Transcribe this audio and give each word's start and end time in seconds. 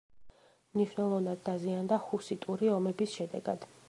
მნიშვნელოვნად 0.77 1.43
დაზიანდა 1.49 1.99
ჰუსიტური 2.07 2.71
ომების 2.79 3.15
შედეგად. 3.19 3.69